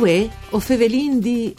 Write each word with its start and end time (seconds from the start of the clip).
Uè, 0.00 0.26
o 0.52 0.58
Fevelin 0.60 1.20
di... 1.20 1.54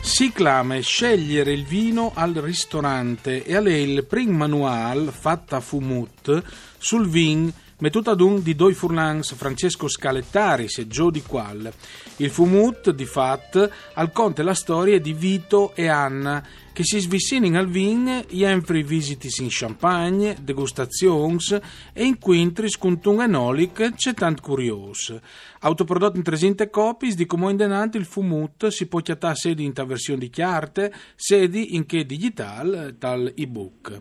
Si 0.00 0.32
clama 0.32 0.80
scegliere 0.80 1.52
il 1.52 1.64
vino 1.64 2.10
al 2.12 2.32
ristorante. 2.34 3.44
E 3.44 3.54
a 3.54 3.60
lei 3.60 3.88
il 3.88 4.04
prim 4.04 4.34
manual 4.34 5.12
fatta 5.16 5.60
fumut 5.60 6.42
sul 6.76 7.08
vin 7.08 7.52
mettuta 7.82 8.14
d'un 8.14 8.40
di 8.42 8.54
doi 8.54 8.74
furlans 8.74 9.34
Francesco 9.34 9.88
Scalettaris 9.88 10.78
e 10.78 10.86
Gio 10.86 11.10
di 11.10 11.20
Qual. 11.20 11.70
Il 12.18 12.30
fumut, 12.30 12.90
di 12.90 13.04
fat, 13.04 13.70
al 13.94 14.12
conte 14.12 14.44
la 14.44 14.54
storia 14.54 15.00
di 15.00 15.12
Vito 15.12 15.74
e 15.74 15.88
Anna 15.88 16.46
che 16.72 16.84
si 16.84 17.00
svissinino 17.00 17.58
al 17.58 17.68
vin 17.68 18.24
jenfri 18.30 18.82
visitis 18.82 19.38
in 19.38 19.48
Champagne, 19.50 20.36
degustazions 20.40 21.58
e 21.92 22.04
inquintris 22.04 22.78
con 22.78 22.98
un 23.04 23.20
enolic 23.20 23.94
c'è 23.94 24.14
tant 24.14 24.40
curios. 24.40 25.14
Autoprodotto 25.60 26.16
in 26.16 26.22
300 26.22 26.70
copies 26.70 27.16
di 27.16 27.26
come 27.26 27.50
in 27.50 27.56
denante 27.56 27.98
il 27.98 28.06
fumut 28.06 28.68
si 28.68 28.86
può 28.86 29.00
chiattare 29.00 29.34
sedi 29.34 29.64
in 29.64 29.72
versione 29.72 30.20
di 30.20 30.30
chiarte, 30.30 30.94
sedi 31.16 31.74
in 31.74 31.84
che 31.84 32.06
digital 32.06 32.94
tal 32.96 33.32
ebook. 33.36 34.00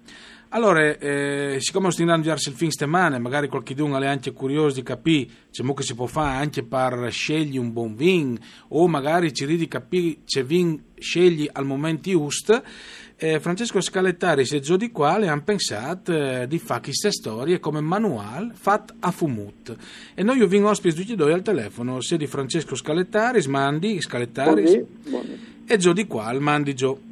Allora, 0.57 0.97
eh, 0.97 1.59
siccome 1.61 1.91
stiamo 1.91 2.12
andando 2.12 2.31
verso 2.31 2.49
il 2.49 2.55
fin 2.55 2.71
settimana, 2.71 3.19
magari 3.19 3.47
qualcuno 3.47 3.99
è 3.99 4.07
anche 4.07 4.33
curioso 4.33 4.77
di 4.77 4.83
capire 4.83 5.31
c'è 5.51 5.62
che 5.62 5.83
si 5.83 5.95
può 5.95 6.07
fare 6.07 6.37
anche 6.37 6.62
per 6.62 7.09
scegliere 7.11 7.59
un 7.59 7.75
buon 7.75 7.95
vin 7.95 8.39
o 8.69 8.89
magari 8.89 9.34
ci 9.34 9.45
di 9.45 9.69
capire 9.69 10.21
se 10.25 10.43
vin 10.45 10.83
scegli 10.99 11.47
al 11.53 11.67
momento 11.67 12.09
giusto, 12.09 12.62
eh, 13.17 13.39
Francesco 13.39 13.83
Scalettari 13.83 14.49
e 14.51 14.61
Gio 14.61 14.79
di 14.79 14.91
Quale 14.91 15.29
hanno 15.29 15.43
pensato 15.43 16.15
eh, 16.15 16.47
di 16.49 16.59
fare 16.59 16.81
queste 16.81 17.12
storie 17.12 17.61
come 17.61 17.83
manuale 17.83 18.53
fatto 18.55 18.95
a 19.01 19.11
fumut. 19.11 19.77
E 20.15 20.23
noi 20.23 20.39
io 20.39 20.49
vengo 20.49 20.71
ospiti 20.71 20.97
tutti 20.97 21.12
e 21.12 21.17
due 21.17 21.34
al 21.34 21.43
telefono, 21.43 22.01
sia 22.01 22.17
di 22.17 22.27
Francesco 22.27 22.75
Scalettari, 22.75 23.47
Mandi, 23.47 24.01
Scalettari 24.01 24.87
e 25.67 25.77
Gio 25.77 25.93
di 25.93 26.07
Quale, 26.07 26.39
Mandi 26.39 26.75
Gio. 26.75 27.06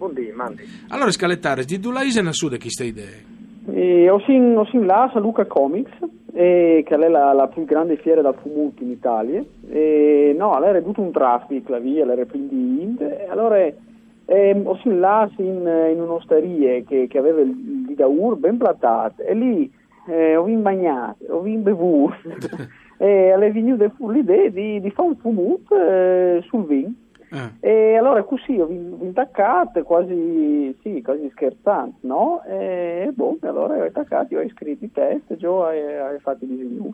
Buondì, 0.00 0.32
mandi. 0.34 0.62
Allora, 0.88 1.10
Scalettare, 1.10 1.64
di 1.64 1.78
due 1.78 1.92
lei 1.92 2.10
ne 2.22 2.32
su 2.32 2.48
di 2.48 2.58
queste 2.58 2.84
idee? 2.84 3.22
E 3.70 4.08
ho 4.08 4.18
sin, 4.20 4.56
ho 4.56 4.64
sin 4.64 4.86
là 4.86 5.10
a 5.12 5.18
Luca 5.18 5.44
Comics, 5.44 5.92
eh, 6.32 6.82
che 6.86 6.94
è 6.94 7.08
la, 7.08 7.34
la, 7.34 7.48
più 7.48 7.66
grande 7.66 7.96
fiera 7.96 8.22
da 8.22 8.32
fumetto 8.32 8.82
in 8.82 8.92
Italia. 8.92 9.44
E, 9.68 10.34
no, 10.38 10.58
lei 10.58 10.70
era 10.70 10.80
tutto 10.80 11.02
un 11.02 11.12
traffic, 11.12 11.68
la 11.68 11.78
via, 11.80 12.06
lei 12.06 12.14
era 12.16 12.24
quindi 12.24 12.82
Ind. 12.82 13.02
E 13.02 13.26
allora 13.28 13.58
eh, 13.58 14.62
ho 14.64 14.78
sin 14.78 15.00
là 15.00 15.28
in, 15.36 15.70
in 15.92 16.00
un'osteria 16.00 16.82
che, 16.88 17.06
che 17.06 17.18
aveva 17.18 17.42
il 17.42 17.84
Didaur 17.86 18.38
ben 18.38 18.56
plattato 18.56 19.20
e 19.20 19.34
lì 19.34 19.70
eh, 20.08 20.34
ho 20.34 20.44
vinto 20.44 20.62
bagnato, 20.62 21.24
ho 21.28 21.40
vinto 21.40 21.64
bevuto 21.64 22.16
e 22.96 23.32
alle 23.32 23.52
venuto 23.52 23.92
l'idea 24.08 24.48
di, 24.48 24.80
di 24.80 24.90
fare 24.92 25.08
un 25.08 25.16
fumetto 25.16 25.76
eh, 25.76 26.42
sul 26.48 26.64
vino. 26.64 26.92
Eh. 27.32 27.50
E 27.60 27.96
allora 27.96 28.24
così 28.24 28.58
ho 28.58 28.68
intaccato 28.68 29.82
quasi, 29.84 30.76
sì, 30.82 31.00
quasi 31.00 31.30
scherzante, 31.30 31.98
no? 32.06 32.42
E 32.44 33.10
boh, 33.14 33.38
allora 33.42 33.76
ho 33.76 33.84
attaccato, 33.84 34.36
ho 34.36 34.48
scritto 34.48 34.84
i 34.84 34.90
test, 34.90 35.34
Joe 35.34 35.98
ha, 35.98 36.18
fatto 36.18 36.44
i 36.44 36.48
disegni. 36.48 36.92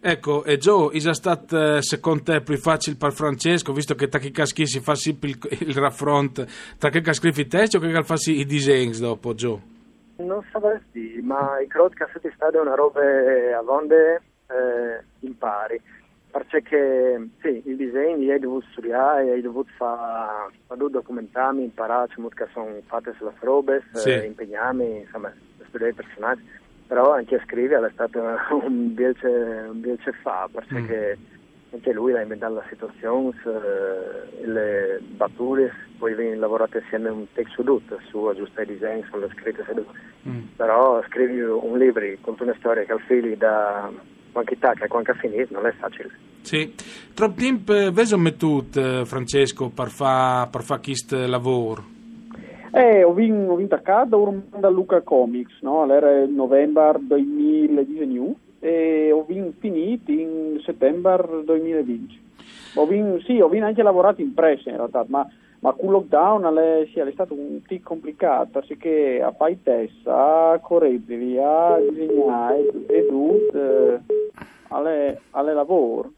Ecco, 0.00 0.44
e 0.44 0.58
Joe, 0.58 0.94
è 0.94 1.14
stato 1.14 1.80
secondo 1.80 2.22
te 2.24 2.42
più 2.42 2.56
facile 2.58 2.96
per 2.96 3.12
Francesco, 3.12 3.72
visto 3.72 3.94
che 3.94 4.08
tra 4.08 4.18
chi 4.18 4.30
caschi 4.30 4.66
si 4.66 4.80
fa 4.80 4.94
sempre 4.94 5.30
il, 5.30 5.38
il 5.60 5.74
raffronto 5.74 6.44
tra 6.78 6.90
chi 6.90 7.02
scrive 7.14 7.40
i 7.40 7.46
test 7.46 7.74
o 7.76 7.78
che 7.78 8.02
fa 8.02 8.14
i 8.26 8.44
disegni 8.44 8.98
dopo, 8.98 9.32
Joe? 9.32 9.76
Non 10.16 10.44
sapresti, 10.52 11.20
ma 11.22 11.60
i 11.60 11.66
crowd 11.66 11.94
cassetti 11.94 12.30
stati 12.34 12.56
è 12.56 12.60
una 12.60 12.74
roba 12.74 13.00
a 13.00 13.62
vonde 13.62 14.20
eh, 14.48 15.04
impari 15.20 15.80
perché 16.30 17.28
sì, 17.40 17.62
il 17.64 17.76
disegno 17.76 18.32
hai 18.32 18.38
dovuto 18.38 18.66
studiare, 18.70 19.30
hai 19.30 19.40
dovuto 19.40 19.70
fare, 19.76 20.52
dovuto 20.68 20.98
documentarmi, 20.98 21.64
imparare 21.64 22.08
come 22.14 22.28
sono 22.52 22.80
fatte 22.86 23.14
sulle 23.16 23.32
robe, 23.40 23.82
sì. 23.94 24.10
eh, 24.10 24.24
impegnarmi, 24.26 25.00
insomma, 25.00 25.32
studiare 25.66 25.92
i 25.92 25.94
personaggi, 25.94 26.42
però 26.86 27.12
anche 27.12 27.40
scrivere 27.44 27.86
è 27.86 27.90
stato 27.92 28.20
un 28.62 28.94
bielce, 28.94 30.12
fa, 30.22 30.48
perché 30.52 31.18
mm. 31.18 31.74
anche 31.74 31.92
lui 31.92 32.14
ha 32.14 32.20
inventato 32.20 32.54
la 32.54 32.64
situazione, 32.68 33.34
eh, 33.44 34.46
le 34.46 35.00
battute, 35.00 35.72
poi 35.98 36.14
vengono 36.14 36.40
lavorate 36.40 36.78
assieme 36.78 37.08
un 37.08 37.26
testo 37.32 37.62
tutto, 37.62 37.98
su 38.08 38.18
aggiustare 38.24 38.64
i 38.64 38.74
disegni, 38.74 39.04
sulle 39.10 39.28
scritte, 39.30 39.64
mm. 40.28 40.40
però 40.56 41.02
scrivi 41.08 41.40
un 41.40 41.78
libro 41.78 42.04
con 42.20 42.36
una 42.38 42.54
storia 42.58 42.84
che 42.84 42.92
al 42.92 43.00
fili 43.00 43.36
da 43.36 43.90
qualche 44.32 44.58
tacca 44.58 44.86
qualche 44.86 45.14
finito 45.14 45.54
non 45.54 45.66
è 45.66 45.72
facile. 45.72 46.10
Sì, 46.42 46.72
troppo 47.14 47.40
tempo 47.40 47.92
veso 47.92 48.16
mettuto 48.16 49.00
eh, 49.00 49.04
Francesco 49.04 49.68
per 49.68 49.88
fare 49.88 50.48
per 50.50 50.62
fa 50.62 50.78
questo 50.78 51.26
lavoro? 51.26 51.96
Eh, 52.72 53.02
ho 53.02 53.12
vinto, 53.12 53.52
ho 53.52 53.56
vinto 53.56 53.74
a 53.74 53.80
casa 53.80 54.16
da 54.58 54.68
Luca 54.68 55.00
Comics, 55.00 55.60
no? 55.62 55.90
Era 55.90 56.26
novembre 56.26 56.98
2019 57.00 58.34
e 58.60 59.10
ho 59.12 59.24
vinto, 59.24 59.54
finito 59.58 60.10
in 60.10 60.60
settembre 60.64 61.42
2020. 61.44 62.20
Ho 62.74 62.86
vinto, 62.86 63.20
sì, 63.22 63.40
ho 63.40 63.48
vinto 63.48 63.66
anche 63.66 63.82
lavorato 63.82 64.20
in 64.20 64.34
pressa 64.34 64.70
in 64.70 64.76
realtà, 64.76 65.04
ma 65.08 65.26
ma 65.60 65.72
con 65.72 65.90
lockdown 65.90 66.56
è, 66.56 66.86
sì, 66.92 67.00
è 67.00 67.10
stato 67.12 67.34
un 67.34 67.60
po' 67.66 67.76
complicato 67.82 68.60
perché 68.66 69.20
a 69.20 69.32
fare 69.32 69.58
test, 69.62 70.06
a 70.06 70.58
correre, 70.62 70.94
a 71.42 71.78
disegnare 71.90 72.68
e 72.86 73.06
tutto 73.06 74.02
alle, 74.68 75.20
alle 75.30 75.54
lavoro. 75.54 76.12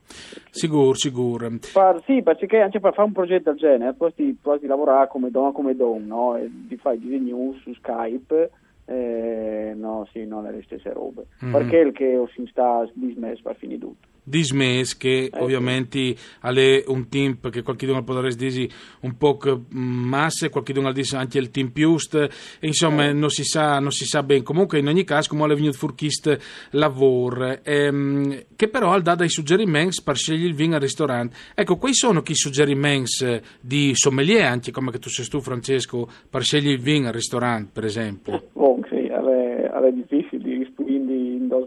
Sicuro, 0.50 0.94
sicuro. 0.94 1.48
Per, 1.48 2.02
sì, 2.04 2.22
perché 2.22 2.58
anche 2.58 2.80
per 2.80 2.92
fare 2.92 3.06
un 3.06 3.14
progetto 3.14 3.50
del 3.50 3.58
genere, 3.58 3.94
poi 3.94 4.12
ti, 4.14 4.36
poi 4.40 4.58
ti 4.58 4.66
lavorare 4.66 5.08
come 5.08 5.30
donna 5.30 5.52
come 5.52 5.74
donna, 5.74 6.14
no? 6.14 6.36
E 6.36 6.50
ti 6.68 6.76
fai 6.76 6.98
disegni 6.98 7.30
su 7.62 7.72
Skype, 7.74 8.50
eh, 8.84 9.72
no, 9.76 10.06
sì, 10.12 10.26
non 10.26 10.46
è 10.46 10.50
le 10.50 10.62
stesse 10.64 10.92
robe. 10.92 11.26
Mm-hmm. 11.42 11.52
Perché 11.52 11.76
il 11.78 11.92
che 11.92 12.22
si 12.34 12.46
sta 12.50 12.86
dismesso 12.92 13.42
per 13.42 13.56
finire 13.56 13.80
tutto 13.80 14.08
dismes 14.30 14.96
che 14.96 15.24
eh, 15.24 15.38
ovviamente 15.38 16.16
ha 16.41 16.50
un 16.86 17.08
team 17.08 17.38
che 17.50 17.62
qualcuno 17.62 18.02
potrebbe 18.02 18.34
dire 18.34 18.68
un 19.00 19.16
po' 19.16 19.38
masse, 19.70 20.48
qualcuno 20.48 20.92
dice 20.92 21.16
anche 21.16 21.38
il 21.38 21.50
team 21.50 21.68
più 21.68 21.96
insomma 22.60 23.06
eh. 23.06 23.12
non, 23.12 23.28
si 23.28 23.44
sa, 23.44 23.78
non 23.78 23.91
si 23.91 24.04
sa 24.04 24.22
bene 24.22 24.42
comunque 24.42 24.78
in 24.78 24.88
ogni 24.88 25.04
caso 25.04 25.28
come 25.28 25.52
è 25.52 25.56
venuto 25.56 25.76
furchist 25.76 26.68
lavoro 26.70 27.62
ehm, 27.62 28.44
che 28.56 28.68
però 28.68 28.92
ha 28.92 29.00
dato 29.00 29.24
i 29.24 29.28
suggerimenti 29.28 30.00
per 30.02 30.16
scegliere 30.16 30.48
il 30.48 30.54
vino 30.54 30.76
al 30.76 30.80
ristorante. 30.80 31.36
Ecco 31.54 31.76
quali 31.76 31.94
sono 31.94 32.22
i 32.24 32.34
suggerimenti 32.34 33.41
di 33.60 33.92
sommelier 33.94 34.44
anche 34.44 34.70
come 34.70 34.91
che 34.91 34.98
tu 34.98 35.09
sei 35.09 35.27
tu 35.27 35.41
Francesco. 35.41 36.09
Per 36.28 36.42
scegliere 36.42 36.74
il 36.74 36.80
vino 36.80 37.09
al 37.09 37.12
ristorante 37.12 37.71
per 37.72 37.84
esempio. 37.84 38.48
Oh, 38.54 38.78
sì, 38.88 39.06
è, 39.06 39.10
è 39.10 39.92
difficile 39.92 40.42
dos 40.42 40.79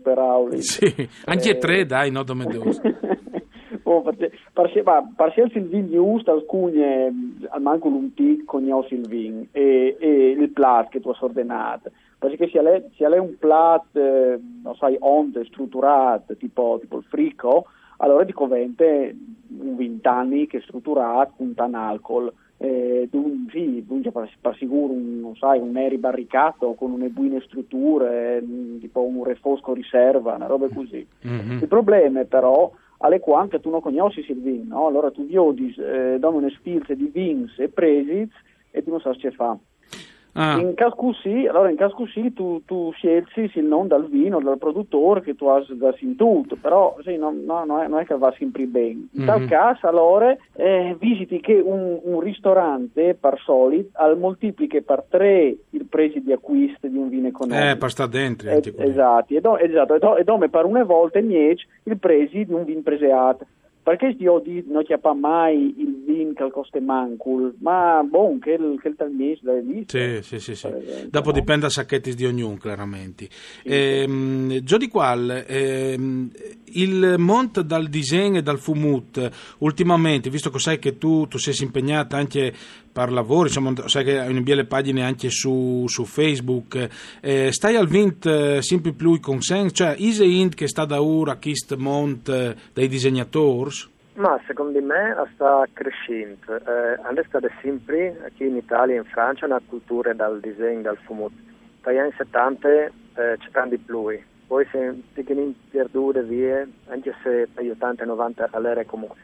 per 0.01 0.17
auli. 0.17 0.61
Sì, 0.61 0.85
anche 1.25 1.51
eh, 1.51 1.57
tre 1.57 1.85
dai, 1.85 2.11
no 2.11 2.23
come 2.23 2.45
dos. 2.45 2.79
oh, 3.83 4.01
perché, 4.01 4.31
perché, 4.51 4.83
perché 5.15 5.41
il 5.53 5.67
vin 5.67 5.89
giusto, 5.89 6.31
alcuni 6.31 6.81
al 6.83 7.61
manco 7.61 7.87
un 7.87 8.13
tic 8.13 8.45
cognosci 8.45 8.95
il 8.95 9.07
vin 9.07 9.47
e, 9.51 9.95
e 9.99 10.29
il 10.29 10.49
plat 10.51 10.89
che 10.89 10.99
tu 10.99 11.09
hai 11.09 11.17
ordinato. 11.19 11.91
Perché 12.17 12.49
se 12.49 12.59
è, 12.59 12.83
se 12.95 13.05
un 13.05 13.37
plat, 13.37 13.95
eh, 13.95 14.39
non 14.63 14.75
sai, 14.75 14.95
onde, 14.99 15.43
strutturato, 15.45 16.35
tipo, 16.37 16.77
tipo 16.79 16.97
il 16.97 17.03
frico, 17.03 17.65
allora 17.97 18.23
ti 18.25 18.31
convente 18.31 19.15
un 19.59 19.75
vint'anni 19.75 20.47
che 20.47 20.57
è 20.57 20.61
strutturato 20.61 21.33
con 21.37 21.53
tan 21.53 21.75
alcol 21.75 22.33
eh, 22.63 23.09
d'un, 23.11 23.47
sì, 23.51 23.83
d'un 23.85 24.01
per, 24.01 24.29
per 24.39 24.55
sicuro 24.55 24.93
un, 24.93 25.35
sai, 25.35 25.59
un 25.59 25.75
eri 25.75 25.97
barricato 25.97 26.73
con 26.75 26.91
une 26.91 27.09
buone 27.09 27.41
strutture, 27.41 28.41
tipo 28.79 29.01
un 29.01 29.21
refosco 29.25 29.73
riserva, 29.73 30.35
una 30.35 30.45
roba 30.45 30.69
così. 30.69 31.05
Mm-hmm. 31.27 31.57
Il 31.57 31.67
problema 31.67 32.21
è 32.21 32.25
però 32.25 32.71
alle 32.99 33.19
quante 33.19 33.59
tu 33.59 33.69
non 33.69 33.81
conosci 33.81 34.23
il 34.25 34.39
vin, 34.39 34.67
no? 34.67 34.87
allora 34.87 35.11
tu 35.11 35.25
viodi, 35.25 35.75
eh, 35.77 36.15
danno 36.19 36.37
una 36.37 36.49
spilze 36.51 36.95
di 36.95 37.09
vins 37.11 37.51
e 37.59 37.67
presits 37.67 38.33
e 38.71 38.81
tu 38.81 38.91
non 38.91 39.01
sai 39.01 39.17
che 39.17 39.31
fa. 39.31 39.57
Ah. 40.33 40.59
In 40.59 40.73
caso 40.73 40.95
così, 40.95 41.45
allora 41.47 41.69
in 41.69 41.75
caso 41.75 41.93
così 41.93 42.33
tu, 42.33 42.63
tu 42.65 42.91
scegli 42.93 43.23
il 43.53 43.65
nome 43.65 43.87
dal 43.87 44.07
vino, 44.07 44.39
dal 44.39 44.57
produttore 44.57 45.21
che 45.21 45.35
tu 45.35 45.45
hai 45.47 45.63
da 45.77 45.93
tutto, 46.17 46.55
però 46.55 46.97
sì, 47.03 47.17
no, 47.17 47.31
no, 47.31 47.63
no, 47.65 47.81
è, 47.81 47.87
non 47.87 47.99
è 47.99 48.05
che 48.05 48.17
va 48.17 48.33
sempre 48.37 48.65
bene. 48.65 48.89
In 48.89 49.07
mm-hmm. 49.17 49.27
tal 49.27 49.45
caso 49.45 49.87
allora 49.87 50.35
eh, 50.55 50.95
visiti 50.99 51.39
che 51.39 51.53
un, 51.53 51.99
un, 52.01 52.19
ristorante 52.19 53.15
per 53.19 53.39
solito 53.43 53.89
al 53.93 54.17
moltiplica 54.17 54.79
per 54.81 55.03
tre 55.07 55.55
il 55.69 55.85
prezzo 55.85 56.19
di 56.19 56.31
acquisto 56.31 56.87
di 56.87 56.97
un 56.97 57.09
vino 57.09 57.27
economico. 57.27 57.69
Eh, 57.69 57.77
per 57.77 57.91
sta 57.91 58.07
dentro. 58.07 58.49
Eh, 58.49 58.61
esatto, 58.77 59.35
e, 59.35 59.39
do, 59.39 59.57
esatto, 59.57 59.93
e, 59.93 59.99
do, 59.99 60.17
e 60.17 60.23
do, 60.23 60.37
per 60.49 60.65
una 60.65 60.83
volta 60.83 61.19
niente 61.19 61.63
il 61.83 61.97
prezzo 61.97 62.37
di 62.37 62.53
un 62.53 62.63
vino 62.63 62.81
preseato 62.81 63.45
perché 63.83 64.15
io 64.17 64.39
di, 64.39 64.63
non 64.67 64.83
c'è 64.83 64.97
mai 65.13 65.75
il 65.77 66.03
vin 66.05 66.33
che 66.33 66.49
costa 66.51 66.79
mancul, 66.79 67.53
ma 67.59 68.01
bon, 68.01 68.39
che 68.39 68.51
il, 68.51 68.79
che 68.81 68.87
il 68.87 68.95
talmis 68.95 69.41
da 69.41 69.53
Sì, 69.85 70.19
sì, 70.21 70.39
sì, 70.39 70.55
sì. 70.55 70.67
Esempio, 70.67 71.09
Dopo 71.09 71.27
no? 71.27 71.33
dipende 71.33 71.65
da 71.65 71.69
sacchetti 71.69 72.15
di 72.15 72.25
ognuno, 72.25 72.55
chiaramente. 72.55 73.27
Sì, 73.29 73.67
ehm, 73.67 74.63
sì. 74.63 74.77
Di 74.77 74.87
qual, 74.87 75.43
ehm, 75.45 76.31
il 76.75 77.15
mont 77.17 77.59
dal 77.59 77.89
disegno 77.89 78.39
e 78.39 78.41
dal 78.41 78.57
fumut, 78.57 79.55
ultimamente, 79.59 80.29
visto 80.29 80.49
che 80.49 80.59
sai 80.59 80.79
che 80.79 80.97
tu, 80.97 81.27
tu 81.27 81.37
sei 81.37 81.53
impegnata 81.61 82.15
anche 82.15 82.53
per 82.93 83.11
lavoro, 83.11 83.47
insomma, 83.47 83.73
sai 83.87 84.03
che 84.03 84.19
hai 84.19 84.43
le 84.43 84.65
pagine 84.65 85.03
anche 85.03 85.29
su, 85.29 85.85
su 85.87 86.05
Facebook, 86.05 86.87
eh, 87.19 87.51
stai 87.51 87.75
al 87.75 87.87
vint 87.87 88.25
eh, 88.27 88.61
sempre 88.61 88.93
più 88.93 89.19
consenso, 89.19 89.73
cioè, 89.73 89.95
is 89.97 90.19
int 90.19 90.53
che 90.53 90.67
sta 90.67 90.85
da 90.85 91.01
ora, 91.01 91.37
chist 91.37 91.75
mont 91.75 92.29
eh, 92.29 92.55
dei 92.71 92.87
disegnatori? 92.87 93.91
Ma 94.15 94.39
secondo 94.45 94.79
me 94.79 95.15
sta 95.33 95.65
crescendo. 95.73 96.55
Eh, 96.55 96.99
adesso 97.01 97.37
è 97.39 97.51
sempre, 97.63 98.31
qui 98.37 98.47
in 98.47 98.57
Italia 98.57 98.93
e 98.93 98.99
in 98.99 99.05
Francia, 99.05 99.47
una 99.47 99.61
cultura 99.65 100.13
dal 100.13 100.39
disegno, 100.39 100.83
dal 100.83 100.97
fumo. 101.03 101.31
Dagli 101.81 101.97
anni 101.97 102.13
70 102.15 102.69
eh, 102.69 102.91
c'è 103.39 103.67
di 103.69 103.77
più. 103.79 104.07
Poi 104.45 104.67
se 104.71 105.01
si 105.15 105.55
perdute 105.71 106.21
via, 106.21 106.67
anche 106.89 107.15
se 107.23 107.47
negli 107.55 107.69
80 107.69 108.03
e 108.03 108.05
90 108.05 108.49
all'era 108.51 108.85
comunque, 108.85 109.17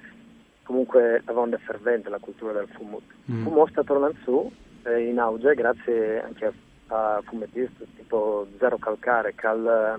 comunque 0.70 1.24
avevano 1.26 1.58
fervente 1.66 2.10
la 2.10 2.20
cultura 2.20 2.54
del 2.54 2.68
fumo. 2.68 3.02
Mm. 3.32 3.44
fumo 3.44 3.66
sta 3.66 3.84
tornando 3.84 4.16
su, 4.24 4.52
eh, 4.84 5.08
in 5.08 5.18
auge, 5.18 5.56
grazie 5.56 6.22
anche 6.22 6.54
a, 6.90 7.20
fumettisti 7.26 7.88
tipo 7.98 8.46
Zero 8.60 8.78
Calcare, 8.78 9.34
che, 9.34 9.48
ha 9.48 9.98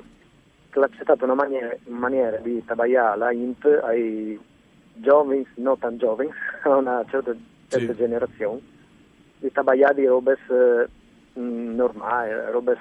accettato 0.80 1.24
una 1.24 1.34
maniera, 1.34 1.76
maniera 1.86 2.36
di 2.36 2.64
tabagliare 2.64 3.18
la 3.18 3.32
int 3.32 3.64
ai 3.82 4.38
giovani, 4.94 5.44
non 5.56 5.76
tan 5.76 5.98
giovani, 5.98 6.30
a 6.62 6.76
una 6.76 7.04
certa, 7.10 7.34
certa 7.66 7.92
sì. 7.92 7.98
generazione, 7.98 8.60
di 9.38 9.50
tabagliare 9.50 9.94
di 9.94 10.06
robes 10.06 10.38
eh, 10.50 10.88
normali, 11.32 12.30
robes 12.52 12.78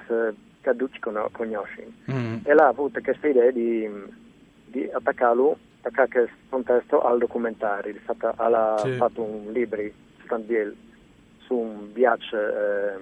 che 0.60 0.76
tutti 0.76 1.00
conosci. 1.00 1.92
Mm. 2.08 2.36
E 2.44 2.54
l'ha 2.54 2.68
avuto 2.68 3.00
questa 3.00 3.26
idea 3.26 3.50
di, 3.50 3.90
di 4.66 4.88
attaccarlo, 4.92 5.58
attaccare 5.80 6.08
questo 6.08 6.36
contesto 6.48 7.02
al 7.02 7.18
documentario, 7.18 7.94
ha 8.04 8.78
sì. 8.78 8.92
fatto 8.92 9.22
un 9.22 9.50
libro 9.52 9.82
standbiel 10.24 10.76
su 11.38 11.54
un 11.54 11.92
viaggio 11.92 12.36
eh, 12.36 12.98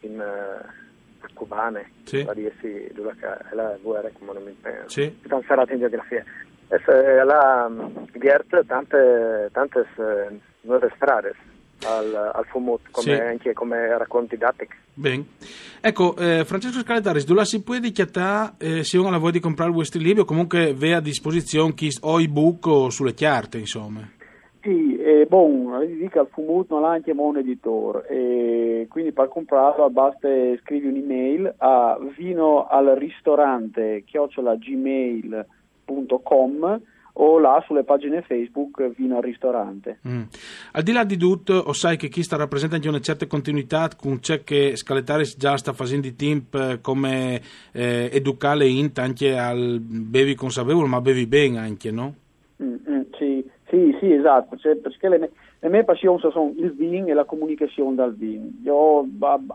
in 0.00 0.18
uh, 0.18 1.26
cubane, 1.34 1.92
sì. 2.04 2.24
a 2.26 2.32
dirsi 2.32 2.90
dove 2.92 3.14
la 3.52 3.76
guerra 3.80 4.10
come 4.12 4.32
non 4.32 4.42
mi 4.42 4.56
penso, 4.60 4.88
sì. 4.88 5.02
in 5.02 5.78
geografia. 5.78 6.24
E 6.68 7.24
la 7.24 7.70
Gert 8.12 8.64
tante, 8.66 9.48
tante 9.52 9.86
nuove 10.62 10.92
strade 10.94 11.34
al, 11.84 12.14
al 12.14 12.44
Fumut, 12.46 12.90
come, 12.90 13.14
sì. 13.14 13.20
anche 13.20 13.52
come 13.52 13.96
racconti 13.98 14.36
didattici. 14.36 14.76
Bene. 14.94 15.24
Ecco, 15.80 16.16
eh, 16.16 16.44
Francesco 16.44 16.80
Scaletaris, 16.80 17.24
dove 17.24 17.44
si 17.44 17.62
può 17.62 17.78
dichiarare 17.78 18.54
eh, 18.58 18.84
se 18.84 18.98
uno 18.98 19.10
la 19.10 19.18
vuole 19.18 19.40
comprare 19.40 19.70
vostro 19.70 20.00
libro 20.00 20.22
o 20.22 20.26
comunque 20.26 20.74
ve 20.74 20.94
a 20.94 21.00
disposizione 21.00 21.74
chi 21.74 21.88
o 22.02 22.20
ebook 22.20 22.66
o 22.66 22.90
sulle 22.90 23.14
carte, 23.14 23.58
insomma? 23.58 24.00
Sì, 24.60 24.98
eh, 24.98 25.24
bon, 25.26 25.86
dica 25.96 26.20
al 26.20 26.28
Fumut 26.30 26.68
non 26.68 26.84
ha 26.84 26.90
anche 26.90 27.12
un 27.12 27.38
editore, 27.38 28.06
e 28.08 28.86
quindi 28.90 29.12
per 29.12 29.28
comprarlo 29.28 29.88
basta 29.88 30.28
scrivi 30.62 30.88
un'email 30.88 31.54
a 31.56 31.98
vino 32.14 32.66
al 32.66 32.94
ristorante 32.96 34.02
chiocciola 34.04 34.56
gmail.com 34.56 35.46
www.vinoalristorante.com 35.90 36.80
o 37.22 37.38
là 37.38 37.62
sulle 37.66 37.84
pagine 37.84 38.22
Facebook 38.22 38.92
Vino 38.96 39.16
al 39.16 39.22
Ristorante. 39.22 39.98
Mm. 40.08 40.22
Al 40.72 40.82
di 40.82 40.92
là 40.92 41.04
di 41.04 41.16
tutto, 41.16 41.54
o 41.54 41.72
sai 41.72 41.96
che 41.96 42.08
chi 42.08 42.22
sta 42.22 42.36
rappresenta 42.36 42.76
anche 42.76 42.88
una 42.88 43.00
certa 43.00 43.26
continuità 43.26 43.88
con 43.96 44.20
ciò 44.22 44.36
che 44.42 44.74
Scaletaris 44.74 45.36
già 45.36 45.56
sta 45.56 45.72
facendo 45.72 46.08
di 46.08 46.16
tempo 46.16 46.58
eh, 46.58 46.80
come 46.80 47.40
eh, 47.72 48.08
educare 48.12 48.66
int 48.66 48.98
anche 48.98 49.36
al 49.36 49.80
bevi 49.80 50.34
consapevole, 50.34 50.88
ma 50.88 51.00
bevi 51.00 51.26
bene 51.26 51.58
anche, 51.58 51.90
no? 51.90 52.14
Mm, 52.62 52.74
mm, 52.88 53.00
sì, 53.18 53.44
sì, 53.68 53.96
sì, 54.00 54.12
esatto, 54.12 54.56
cioè, 54.56 54.76
perché 54.76 55.08
le, 55.08 55.30
le 55.58 55.68
mie 55.68 55.84
passioni 55.84 56.18
sono 56.20 56.52
il 56.56 56.72
vino 56.72 57.08
e 57.08 57.12
la 57.12 57.24
comunicazione 57.24 57.96
dal 57.96 58.14
vino. 58.14 58.48
Io 58.64 59.06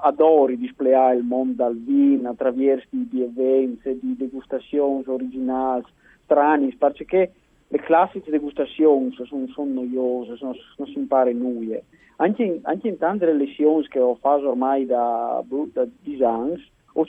adoro 0.01 0.53
displayare 0.55 1.15
il 1.15 1.23
mondo 1.23 1.63
dal 1.63 1.75
vino 1.75 2.29
attraverso 2.29 2.87
di 2.91 3.23
eventi, 3.23 3.97
di 4.01 4.15
degustazioni 4.15 5.03
originali, 5.07 5.83
strani, 6.25 6.75
perché 6.75 7.31
le 7.67 7.79
classiche 7.79 8.31
degustazioni 8.31 9.11
sono, 9.13 9.47
sono 9.47 9.73
noiose, 9.73 10.35
sono, 10.37 10.53
non 10.77 10.87
si 10.87 10.97
impara 10.97 11.31
nulla. 11.31 11.79
Anche 12.17 12.43
in, 12.43 12.59
anche 12.63 12.87
in 12.87 12.97
tante 12.97 13.31
lezioni 13.31 13.87
che 13.87 13.99
ho 13.99 14.15
fatto 14.15 14.49
ormai 14.49 14.85
da, 14.85 15.43
da 15.73 15.85
designs, 16.01 16.61
ho 16.93 17.05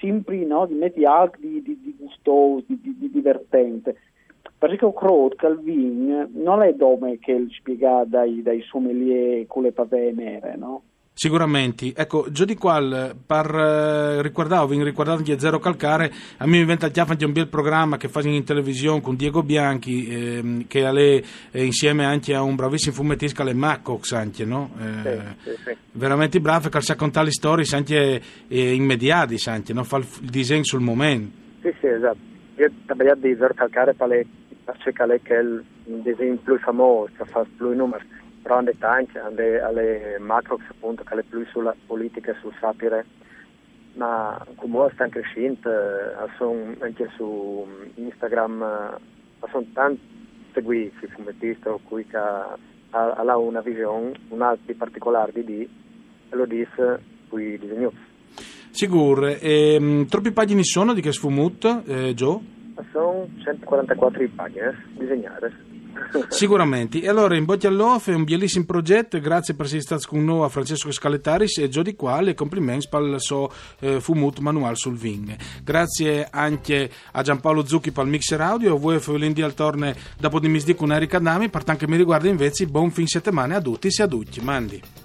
sempre 0.00 0.44
no, 0.44 0.66
di 0.66 0.74
mettere 0.74 1.06
altro 1.06 1.40
di, 1.40 1.62
di, 1.62 1.78
di 1.80 1.94
gustoso, 1.96 2.64
di, 2.66 2.80
di, 2.80 2.96
di 2.98 3.10
divertente. 3.10 3.96
Perché 4.58 4.84
ho 4.84 4.92
creduto 4.92 5.36
che 5.36 5.46
il 5.46 5.58
vino 5.58 6.28
non 6.32 6.62
è 6.62 6.74
come 6.76 7.18
che 7.18 7.46
spiega 7.50 8.04
dai, 8.04 8.42
dai 8.42 8.62
sommelier 8.62 9.46
con 9.46 9.62
le 9.62 9.72
pave 9.72 10.12
nere, 10.12 10.56
no? 10.56 10.82
Sicuramente, 11.14 11.92
ecco, 11.94 12.26
giù 12.30 12.46
di 12.46 12.56
qua, 12.56 13.14
per 13.26 13.54
eh, 13.54 14.22
ricordare, 14.22 14.66
vi 14.66 14.82
ricordate 14.82 15.22
che 15.22 15.38
Zero 15.38 15.58
Calcare, 15.58 16.10
a 16.38 16.46
me 16.46 16.58
mi 16.58 16.64
viene 16.64 16.78
anche 16.80 17.24
un 17.26 17.32
bel 17.32 17.48
programma 17.48 17.98
che 17.98 18.08
fa 18.08 18.22
in 18.22 18.42
televisione 18.44 19.02
con 19.02 19.14
Diego 19.14 19.42
Bianchi, 19.42 20.06
eh, 20.06 20.64
che 20.66 20.88
è 20.88 21.22
eh, 21.50 21.64
insieme 21.64 22.06
anche 22.06 22.34
a 22.34 22.42
un 22.42 22.56
bravissimo 22.56 22.94
fumettista, 22.94 23.44
le 23.44 23.52
Maccox 23.52 24.12
anche, 24.12 24.46
no? 24.46 24.70
Eh, 24.80 25.20
sì, 25.42 25.50
sì, 25.50 25.56
sì. 25.64 25.76
Veramente 25.92 26.40
bravo, 26.40 26.70
che 26.70 26.80
sa 26.80 26.96
contare 26.96 27.26
le 27.26 27.32
storie 27.32 27.66
anche 27.72 28.22
eh, 28.48 28.72
immediati, 28.72 29.36
anche, 29.50 29.74
no? 29.74 29.84
Fa 29.84 29.98
il, 29.98 30.06
il 30.22 30.30
disegno 30.30 30.64
sul 30.64 30.80
momento. 30.80 31.36
Sì, 31.60 31.74
sì, 31.78 31.86
esatto. 31.88 32.18
Io 32.56 32.70
ho 32.88 33.14
di 33.16 33.36
Zero 33.38 33.52
Calcare 33.54 33.92
per 33.94 34.26
cercare 34.78 35.20
che 35.22 35.36
è 35.36 35.40
il 35.40 35.62
disegno 35.84 36.36
più 36.36 36.58
famoso, 36.58 37.12
che 37.16 37.24
fa 37.26 37.44
più 37.56 37.74
numeri 37.74 38.20
hanno 38.44 38.70
anche 38.80 39.18
alle, 39.18 39.60
alle 39.60 40.18
macrox 40.18 40.62
appunto 40.68 41.02
che 41.04 41.14
le 41.14 41.22
più 41.22 41.44
sulla 41.46 41.74
politica 41.86 42.34
sul 42.40 42.54
sapere. 42.60 43.04
Ma 43.94 44.42
comunque 44.56 44.92
stanno 44.94 45.10
crescendo 45.10 45.70
eh, 45.70 46.28
sono 46.38 46.74
anche 46.78 47.10
su 47.14 47.66
Instagram 47.96 48.62
eh, 48.62 49.46
sono 49.50 49.66
tanti 49.74 50.00
seguiti 50.52 51.06
fumettisti 51.08 51.68
cui 51.84 52.06
che 52.06 52.16
ha 52.16 52.56
una 53.36 53.60
visione 53.60 54.12
un'altra 54.28 54.74
particolare 54.76 55.32
di 55.32 55.44
D 55.44 55.68
e 56.30 56.36
lo 56.36 56.46
dice 56.46 57.00
qui 57.28 57.58
disegno 57.58 57.92
Sicuro, 58.70 59.26
e, 59.26 59.76
um, 59.78 60.06
troppi 60.06 60.32
pagine 60.32 60.62
sono 60.62 60.94
di 60.94 61.02
che 61.02 61.12
sfumut, 61.12 61.82
eh, 61.86 62.14
Joe? 62.14 62.40
Sono 62.90 63.28
144 63.42 64.28
pagine 64.34 64.84
disegnate 64.96 65.71
Sicuramente. 66.28 67.00
E 67.00 67.08
allora 67.08 67.36
in 67.36 67.44
bocca 67.44 67.68
all'off 67.68 68.08
è 68.08 68.14
un 68.14 68.24
bellissimo 68.24 68.64
progetto, 68.64 69.18
grazie 69.20 69.54
per 69.54 69.66
essere 69.66 69.80
stato 69.82 70.06
con 70.08 70.24
noi 70.24 70.44
a 70.44 70.48
Francesco 70.48 70.90
Scaletaris 70.90 71.58
e 71.58 71.68
Gio 71.68 71.82
di 71.82 71.94
Quale, 71.94 72.34
complimenti 72.34 72.88
per 72.88 73.02
il 73.02 73.20
suo 73.20 73.50
eh, 73.80 74.00
fumut 74.00 74.38
manuale 74.38 74.76
sul 74.76 74.96
Ving. 74.96 75.36
Grazie 75.62 76.28
anche 76.30 76.90
a 77.12 77.22
Giampaolo 77.22 77.64
Zucchi 77.66 77.92
per 77.92 78.04
il 78.04 78.10
mixer 78.10 78.40
audio, 78.40 78.74
a 78.74 78.78
voi 78.78 78.98
Feolindi 78.98 79.42
al 79.42 79.54
torne 79.54 79.96
dopo 80.18 80.38
di 80.38 80.48
misdì 80.48 80.74
con 80.74 80.92
Erika 80.92 81.18
Dami, 81.18 81.48
per 81.48 81.64
tanto 81.64 81.84
che 81.84 81.90
mi 81.90 81.96
riguarda 81.96 82.28
invece 82.28 82.66
buon 82.66 82.90
fin 82.90 83.06
settimana 83.06 83.56
a 83.56 83.60
tutti 83.60 83.88
e 83.88 84.02
a 84.02 84.06
tutti. 84.06 84.40
Mandi. 84.40 85.01